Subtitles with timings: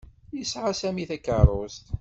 [0.37, 1.85] Yesɛa Sami takeṛṛust.